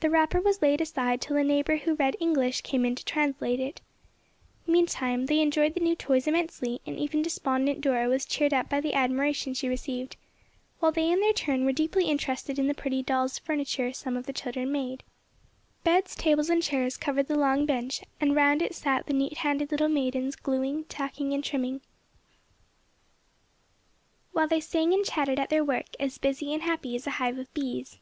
[0.00, 3.60] The wrapper was laid aside till a neighbor who read English came in to translate
[3.60, 3.80] it.
[4.66, 8.80] Meantime they enjoyed the new toys immensely, and even despondent Dora was cheered up by
[8.80, 10.16] the admiration she received;
[10.80, 14.26] while they in their turn were deeply interested in the pretty dolls' furniture some of
[14.26, 15.04] the children made.
[15.84, 19.70] Beds, tables and chairs covered the long bench, and round it sat the neat handed
[19.70, 21.82] little maidens gluing, tacking and trimming,
[24.32, 27.38] while they sang and chatted at their work as busy and happy as a hive
[27.38, 28.00] of bees.